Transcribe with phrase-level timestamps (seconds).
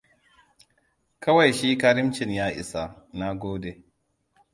[1.23, 3.83] Kawai shi karimcin ya isa, na gode.